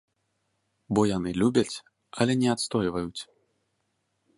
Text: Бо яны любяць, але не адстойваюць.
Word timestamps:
Бо 0.97 1.01
яны 1.17 1.35
любяць, 1.41 1.75
але 2.25 2.33
не 2.41 2.49
адстойваюць. 2.55 3.21